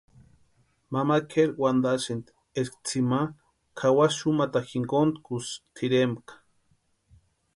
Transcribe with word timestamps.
Mama 0.93 1.15
kʼeri 1.31 1.53
wantasïnti 1.61 2.31
eska 2.59 2.77
tsʼïma 2.85 3.19
kʼawasï 3.77 4.17
xumakata 4.19 4.59
jinkontkusï 4.69 5.53
tʼirempka. 5.75 6.33